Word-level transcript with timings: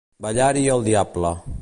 Ballar-hi 0.27 0.65
el 0.77 0.83
diable. 0.89 1.37